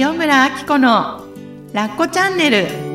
[0.00, 1.24] 塩村あき子の
[1.72, 2.87] ラッコチャンネル。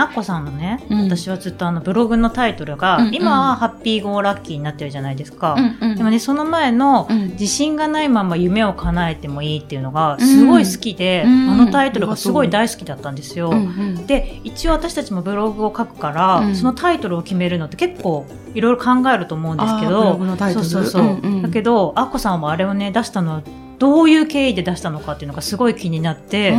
[0.00, 1.02] アッコさんのね、うん。
[1.04, 3.14] 私はずっとあのブログのタイトルが、うんうん。
[3.14, 5.54] 今はハッピーゴーラッキーになってるじゃないですか。
[5.58, 5.96] うんうん。
[5.96, 7.30] でもね、その前の、うん。
[7.30, 11.50] 自信がないまま夢を叶えてもいいっていうのがすごい好きで、うん。
[11.50, 13.50] あのタイトルがすごい大好きだったんですよ。
[13.50, 13.60] うんう
[14.00, 14.06] ん。
[14.06, 16.56] で、一応私たちもブログを書くから、うん。
[16.56, 20.18] そのタイトルを決めるのって結構いろいろ考えると思うんですけど、
[20.52, 21.02] そうそうそう。
[21.02, 21.42] うんうん。
[21.42, 23.42] だけど、アッコさんはあれをね、出したのは
[23.78, 26.54] どういう経緯で出したのかっていうのがすごい気になって、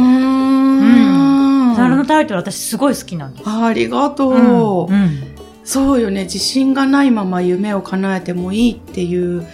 [1.86, 1.94] うーん。
[1.94, 3.34] あのタイトル私すごい好きなん。
[3.34, 3.50] です。
[3.50, 4.96] ありがとう、うん。
[4.96, 5.32] うん
[5.64, 6.24] そうよね。
[6.24, 9.46] 自信がないまま夢を叶えてもいいっていう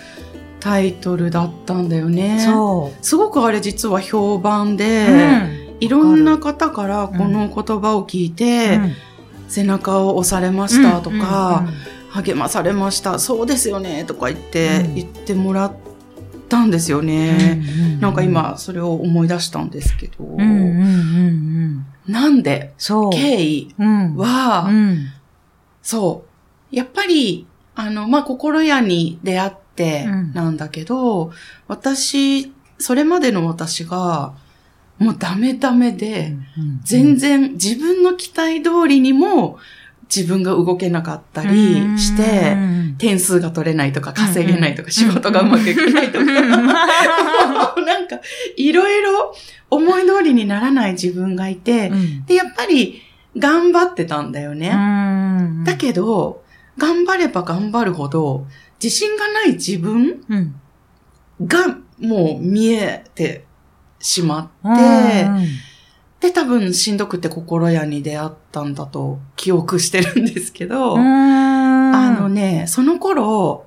[0.62, 2.40] タイトルだったんだよね。
[2.40, 3.06] そう。
[3.06, 5.78] すごくあれ実は評判で、うん。
[5.82, 8.80] いろんな方からこの言葉を聞いて、
[9.50, 11.66] 背中を押されましたとか、
[12.10, 14.96] 励まされましたそうですよねとか言って、うん。
[14.96, 15.74] 言ってもらっ
[16.50, 17.62] たんですよね、
[18.00, 23.12] なんか今それを思い出したんですけど、うんうんうんうん、なんでそう。
[23.12, 24.16] 経緯うん。
[24.16, 25.08] は、うん。
[25.82, 26.26] そ
[26.72, 26.76] う。
[26.76, 30.34] やっぱりあのまあ心屋に出会ってうん。
[30.34, 31.32] なんだけど、
[31.68, 34.34] 私それまでの私が
[35.00, 36.36] もうダメダメで、
[36.84, 39.60] 全然自分の期待通りにも
[40.14, 46.04] 自分が動けなかったりして、うん点数が取れないとか稼げないとか、仕事がうまくいかな。
[46.04, 48.20] いとか、 なんか
[48.56, 49.36] いろいろ
[49.70, 52.26] 思い通りにならない自分がいて、うん。
[52.26, 53.02] で、やっぱり
[53.38, 54.72] 頑張ってたんだよね。
[54.74, 55.64] うん。
[55.64, 56.44] だけど、
[56.78, 58.48] 頑張れば頑張るほど、
[58.82, 60.56] 自信がない自分うん。
[61.46, 63.46] がもう見えて
[64.00, 65.28] しまって、
[66.28, 71.02] うんで、多分しんどくて心屋に出会ったんだと記憶してるんですけど、うん。
[71.02, 73.66] あのね、その頃、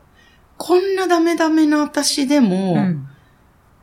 [0.59, 3.07] こんなダメダメな私でも、うん。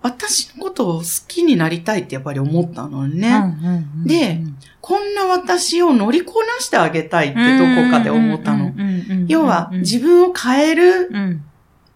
[0.03, 3.29] 私のことを好きになりたいってやっぱり思ったのね。
[3.63, 4.41] うんで
[4.79, 8.71] こんな私を乗りこなしてあげたいってどこかで思ったの。
[9.27, 11.43] 要は、自分を変える、分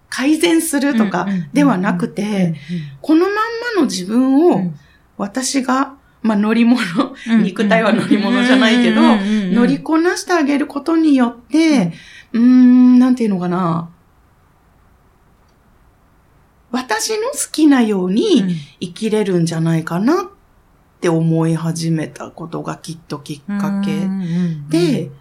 [0.09, 2.55] 改善するとかではなくて、
[3.01, 3.33] このまん
[3.75, 4.73] まの自分を
[5.17, 6.79] 私が、まあ乗り物、
[7.41, 11.93] 肉体は乗り物じゃないけど乗りこなしてあげることによって、
[12.33, 13.89] うーん、なんていうのかな。
[16.71, 20.25] 私の好きなように生きれるんじゃないかなっ
[21.01, 24.07] て思い始めたことがきっときっかけ。
[24.69, 25.11] で、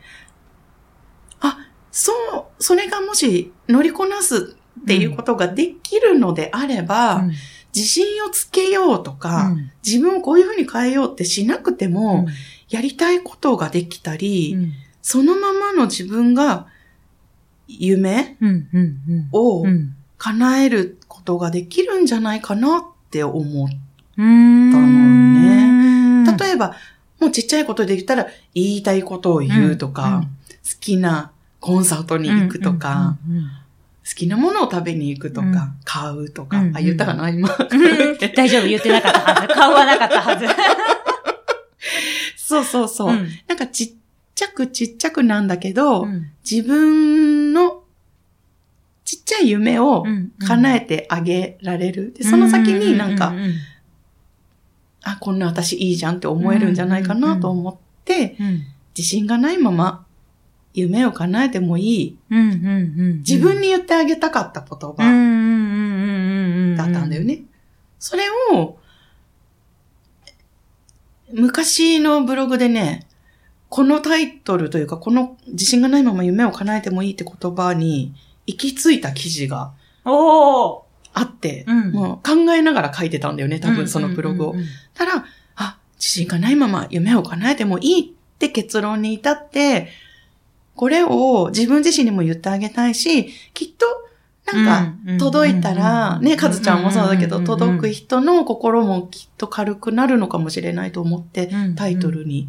[1.41, 1.59] あ、
[1.91, 2.12] そ
[2.59, 7.25] う、それがもし乗りこなすっていうことができるのであれば、
[7.75, 9.54] 自信をつけようとか、
[9.86, 12.26] 自分をこういうふうに変えようってしなくても、
[12.69, 14.56] やりたいことができたり、
[15.03, 16.66] そのままの自分が
[17.69, 18.36] 夢
[19.32, 19.64] を
[20.19, 26.37] 叶えることができるんじゃないかなって思ったのね。
[26.38, 26.75] 例えば、
[27.20, 30.25] もうちっちゃいことで言ったら、言いたいことを言うとか、
[30.64, 33.34] 好きなコンサートに行くとか、好
[34.15, 35.54] きなものを食べに行くとか、うん
[35.84, 37.48] 買うとか、うんうんあ、言ったかな今。
[38.37, 39.48] 大丈夫、言ってなかったはず。
[39.54, 40.47] 顔はなかったはず。
[42.37, 43.12] そうそうそう。
[43.12, 43.93] うんなんかちっ
[44.34, 47.84] ちゃくちっちゃくなんだけど、うん自分の
[49.04, 50.04] ちっちゃい夢を
[50.47, 52.12] 叶えてあげられる。
[52.12, 53.34] で、その先になんか、
[55.03, 58.37] あ、こんな私いいじゃんって思えるんじゃないかなと思って、
[58.97, 60.06] 自信がないまま
[60.72, 62.19] 夢を叶えてもいい。
[62.31, 64.94] 自分に言ってあげたかった言葉
[66.76, 67.42] だったんだよね。
[67.98, 68.78] それを、
[71.32, 73.06] 昔のブログでね、
[73.69, 78.14] このタイトルというか、この自信がないまま夢を叶えてもいいって言葉に
[78.47, 79.72] 行き着いた記事が
[80.04, 84.54] あって、うんもう考えながら書いてたんだよね、多分そのブログを。
[84.94, 85.25] たら、
[85.56, 89.88] あ、自信がないまま夢を叶えてもいいって結論に至って、
[90.81, 93.85] これを自分自身にも言ってあげたいし、きっと、
[94.50, 102.49] なんか、届いたら、ね、かずちゃんもそうだけど、届く人の心もきっと軽くなるのかもしれないと思って、タイトルに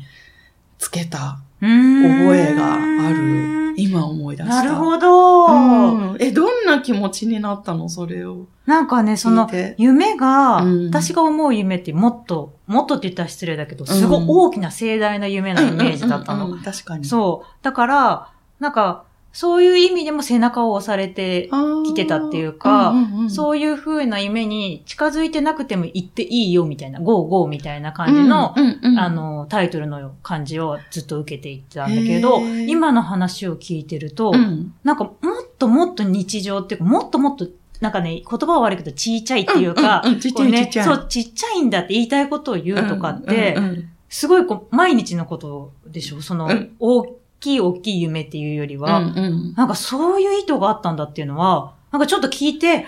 [0.77, 3.73] つけた覚えがある。
[3.77, 4.55] 今思い出した。
[4.55, 8.47] なるほど、うんえ、どんな気持ちになったのそれを？
[8.65, 16.47] なんかね、その夢が、うん私が思う夢ってもっと、もっとって言ったら失礼だけど、すごい大きな盛大な夢なイメージだったの。
[16.47, 17.05] うんうんうん確かに。
[17.05, 17.63] そう。
[17.63, 18.29] だから、
[18.59, 21.49] なんか、そういう意味でも背中を押されて
[21.85, 22.93] 来来てたっていうか
[23.29, 28.55] そういう風な夢に近づいてなくても行っていいよみたいな、ゴーゴーみたいな感じの、
[28.97, 34.73] あ、の、タイトルの感じをずっと受けていったんだけど、今の話を聞いてると、うん。
[34.83, 35.13] なんかもっ
[35.57, 37.47] ともっと日常っていうか、もっともっと
[37.81, 40.85] なんかね、言葉は悪いけど、ちっちゃいっていうか、うんうんちっちゃいねちっちゃい。
[40.85, 43.89] そう、ちっちゃいんだって言いたいことを言うとかって、うんうん。
[44.07, 46.21] すごいこう、毎日のことでしょ？
[46.21, 46.75] その、うん。
[46.79, 47.03] 大
[47.41, 49.21] きい大きい夢っていうよりは、うんう
[49.51, 52.87] んなんかそういう意図があったんだっていうのは、なんかちょっと聞いて、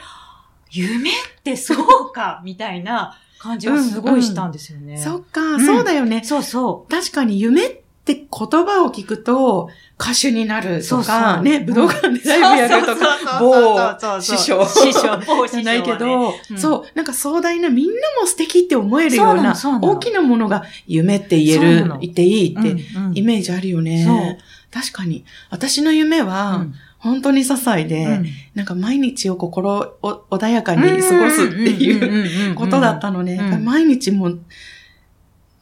[0.72, 1.14] 夢っ
[1.44, 4.98] てそうか、みたいな感じがすごいしたんですよね。
[4.98, 6.24] そっか、んそうだよね。
[6.24, 9.70] そうそ確かに夢って言葉を聞くと、
[10.00, 12.28] 歌手になるとそうか、ね、武道館でう。
[12.28, 14.66] ライブやるとか、 某某師匠。
[14.66, 16.58] 師匠、某師匠ないけど、うん。
[16.58, 22.76] そう、なんか壮大な、みんなも素敵って思えるような大きなものが夢って言える言っていいって、
[23.14, 24.38] イメージあるよね。
[24.70, 25.24] 確かに。
[25.50, 26.74] 私の夢は、うん。
[26.98, 28.26] 本当に些細で、うん。
[28.56, 33.36] なんか毎日を心お穏やかに過ごすっていううことだったのね。
[33.36, 34.32] うん毎日も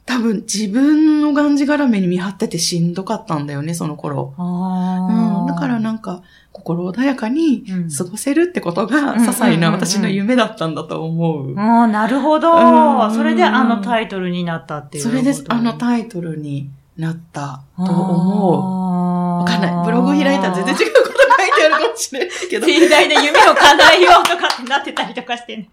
[0.04, 4.34] 多分自分のがんじがらめに見張っててしんどかったんだよね、その頃。
[4.36, 11.58] うん、だからなんか心穏やかにうん過ごせるってことがうん些細な私の夢だったんだと思う。
[11.58, 13.14] ああ、なるほどうん。
[13.14, 18.56] それであのタイトルになったっていうそれであのイタイトルになったと思う。
[18.56, 19.84] うわかんない。
[19.84, 25.70] ブログ開いたら全然違うこと書いてあるかもしれないけど、盛大な夢を叶えようとかってなってたりとかしてね。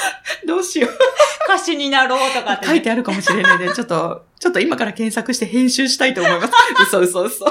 [0.46, 0.90] どうしよう。
[1.52, 2.72] 歌手になろうとかって、ね。
[2.72, 6.52] 書いてあるかもしれないで、ちょっと、ちょっと今から検索して編集したいと思います。
[6.82, 7.46] 嘘嘘嘘。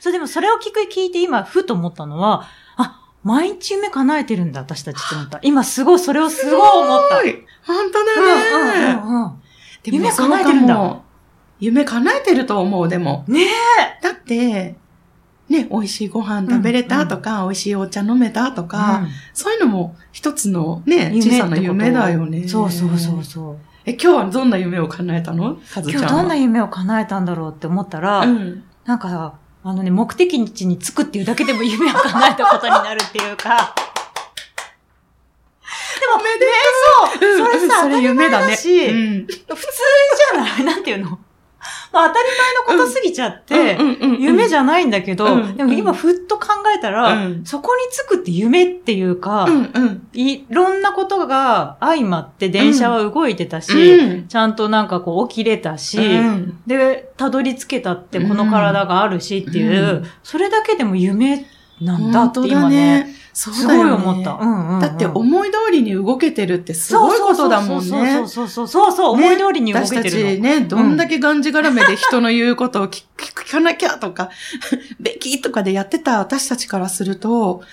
[0.00, 5.38] そう、でもそれを聞く、聞いて今、ふと思ったのは、あ、毎日夢叶えてるんだ、私たちって思った。
[5.42, 7.16] 今すごい、それをすごい思った。
[7.64, 8.14] 本当うんだ
[8.74, 8.92] ね。
[8.92, 9.42] うんうんうん。
[9.82, 11.02] でも夢叶えてるんだ
[11.58, 13.24] 夢叶えてると思う、でも。
[13.28, 13.46] ね
[14.02, 14.76] だって、
[15.52, 22.48] ね、美味しいご飯食べれたとか、美味しいお茶飲めたとか、そういうのも一つのね、夢小さな夢だよね。
[22.48, 23.56] そうそうそうそう。
[23.84, 25.58] え、今日はどんな夢を叶えたの？
[25.74, 28.64] 今日どんな夢を叶えたんだろうって思ったら、うん。
[28.86, 29.34] なんか、
[29.64, 33.74] あのね、目的地に着くっていうだけでも夢を叶えたことになるっていうか。
[36.00, 36.30] でも、ね、
[37.20, 39.26] そう、それさ、当たり前だし、うん。
[39.26, 40.64] 普通じゃない？
[40.66, 41.10] なんていうの？
[41.10, 41.18] まあ
[41.92, 42.14] 当たり
[42.68, 43.76] 前のことすぎちゃって、
[44.18, 47.44] 夢じゃゃないんだけど、うんでも今ふっと考えたら、うん。
[47.44, 49.46] そこに着くって夢っていうか。
[50.14, 54.28] いろんなことが相まって電車は動いてたし、うん。
[54.28, 56.58] ちゃんとなんかこう起きれたし、うん。
[56.66, 61.46] で、たどり着けたってこの体があるしっていう、うんそれだけでも夢
[61.80, 64.38] なんだって今ね、すごい思った。
[64.80, 67.88] だって思い通りに動けてるってすごいことだもんね。
[67.88, 70.08] そうそうそうそうそうそう、ね思い通りに動けてるの。
[70.08, 74.30] 私たちね、どんだけがんじがらめで人の言うことを聞聞かなきゃとか、
[75.00, 77.64] べきとかでやってた私たちからすると、好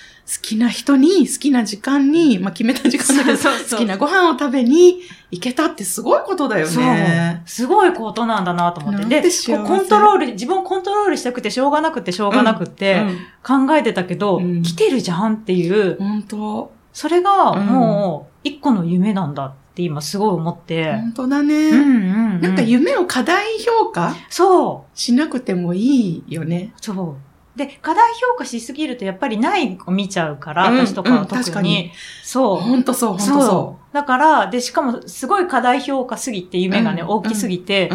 [0.42, 7.42] きな人に、好きな時間に、まあ決めた時間だけど、好きなご飯を食べに行けたってすごいことだよそうね。。
[7.46, 9.22] すごいことなんだなと思って。
[9.22, 9.30] で、
[9.68, 13.04] コントロール、自分をコントロールしたくてしょうがなくてしょうがなくて
[13.44, 20.94] 考えてたけど、うん来てるじゃんっていう、本当それがうんもう一個の夢なんだって今すごい思って。
[20.94, 21.70] 本当だうんね。
[21.70, 22.42] うんうん。
[22.42, 25.00] なんか夢を過大評価そう。
[25.00, 26.74] しなくてもいいよね。
[26.81, 27.29] そう。
[27.56, 31.54] で、過大評価しすぎるとやっぱりないを見ちゃうから、うん私とかはうん確特に。
[31.54, 31.92] かに
[32.24, 32.60] そう。
[32.60, 33.42] 本当そう、本当そ。
[33.42, 37.92] そうだから、で、しかもすごい過大評価すぎて、夢がね、うん大きすぎて。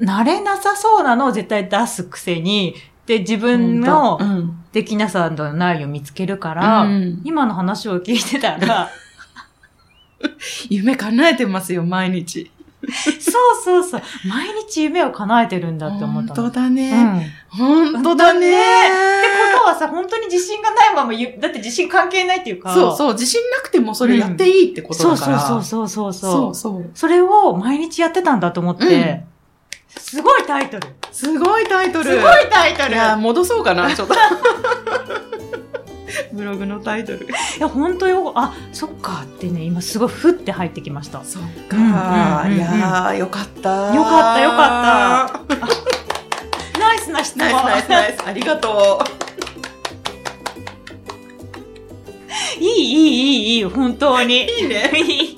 [0.00, 2.74] 慣れなさそうなのを絶対出すくせに、
[3.06, 8.90] で、自分のうんできなさのないを見つけるから、うん今の話を聞いてたら、
[10.68, 12.50] 夢叶えてますよ、毎日。
[12.86, 16.42] そうそうそう、毎日夢を叶えてるんだって思ったの。
[16.42, 16.74] 本当だうん。
[16.74, 17.26] ね。
[17.26, 18.50] っ本当だね。
[18.50, 18.56] て
[19.52, 22.72] ことはさ、本当に自信がないまま言う、だって自信関係ないっていうか。
[22.72, 22.74] う。
[22.74, 25.40] そうそう、自信なくてもそれやっていいってことだから。
[25.40, 26.32] そうそうそうそう。
[26.32, 26.90] そうそう。
[26.94, 29.24] それを毎日やってたんだと思って、
[29.88, 30.86] すごいタイトル。
[31.10, 32.04] すごいタイトル。
[32.04, 32.94] すごいタイトル。
[32.94, 34.14] いや、戻そうかな、ちょっと。
[36.38, 37.26] ブログのタイトル。
[37.26, 37.28] い
[37.60, 41.22] や、本当よ、あ、そっかってね、今すごいふって入ってきました。
[41.24, 42.44] そっうんうんうんか。
[42.46, 43.94] うんいやー、よかった。
[43.94, 46.78] よかったよかった。
[46.78, 47.50] ナイスな質問。
[47.50, 48.26] ナイスナイスナイス。
[48.26, 49.04] ありがと
[52.60, 54.44] いい、いい、いい、いい、本当に。
[54.44, 55.37] いいねいい。